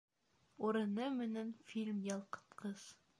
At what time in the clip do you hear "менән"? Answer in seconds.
1.19-1.53